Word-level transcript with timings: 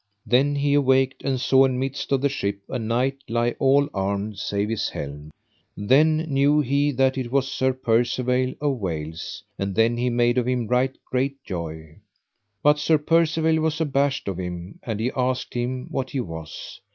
Then 0.25 0.55
he 0.55 0.73
awaked, 0.73 1.23
and 1.23 1.39
saw 1.39 1.63
in 1.65 1.77
midst 1.77 2.11
of 2.11 2.21
the 2.21 2.27
ship 2.27 2.61
a 2.67 2.79
knight 2.79 3.17
lie 3.29 3.51
all 3.59 3.87
armed 3.93 4.39
save 4.39 4.69
his 4.69 4.89
helm. 4.89 5.29
Then 5.77 6.25
knew 6.27 6.59
he 6.59 6.89
that 6.93 7.19
it 7.19 7.31
was 7.31 7.47
Sir 7.51 7.71
Percivale 7.71 8.55
of 8.59 8.79
Wales, 8.79 9.43
and 9.59 9.75
then 9.75 9.97
he 9.97 10.09
made 10.09 10.39
of 10.39 10.47
him 10.47 10.65
right 10.65 10.97
great 11.05 11.43
joy; 11.43 11.99
but 12.63 12.79
Sir 12.79 12.97
Percivale 12.97 13.59
was 13.59 13.79
abashed 13.79 14.27
of 14.27 14.39
him, 14.39 14.79
and 14.81 14.99
he 14.99 15.11
asked 15.15 15.53
him 15.53 15.85
what 15.91 16.09
he 16.09 16.19
was. 16.19 16.81